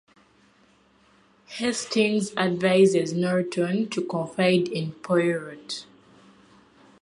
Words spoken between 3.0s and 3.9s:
Norton